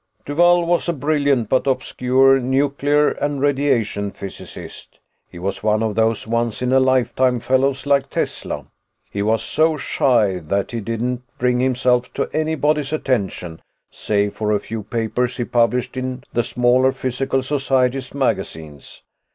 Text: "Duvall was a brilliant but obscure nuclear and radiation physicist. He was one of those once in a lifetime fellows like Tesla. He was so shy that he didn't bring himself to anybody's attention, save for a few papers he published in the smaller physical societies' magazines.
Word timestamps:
"Duvall 0.25 0.65
was 0.65 0.89
a 0.89 0.93
brilliant 0.93 1.47
but 1.47 1.67
obscure 1.67 2.39
nuclear 2.39 3.09
and 3.11 3.39
radiation 3.39 4.09
physicist. 4.09 4.97
He 5.29 5.37
was 5.37 5.61
one 5.61 5.83
of 5.83 5.93
those 5.93 6.25
once 6.25 6.63
in 6.63 6.73
a 6.73 6.79
lifetime 6.79 7.39
fellows 7.39 7.85
like 7.85 8.09
Tesla. 8.09 8.65
He 9.11 9.21
was 9.21 9.43
so 9.43 9.77
shy 9.77 10.39
that 10.39 10.71
he 10.71 10.79
didn't 10.79 11.21
bring 11.37 11.59
himself 11.59 12.11
to 12.15 12.27
anybody's 12.33 12.91
attention, 12.91 13.61
save 13.91 14.33
for 14.33 14.51
a 14.51 14.59
few 14.59 14.81
papers 14.81 15.37
he 15.37 15.45
published 15.45 15.95
in 15.95 16.23
the 16.33 16.41
smaller 16.41 16.91
physical 16.91 17.43
societies' 17.43 18.11
magazines. 18.15 19.03